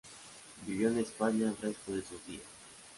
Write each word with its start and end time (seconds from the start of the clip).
Vivió 0.65 0.89
en 0.89 0.97
España 0.97 1.45
el 1.49 1.57
resto 1.57 1.91
de 1.91 2.01
sus 2.01 2.25
días. 2.25 2.41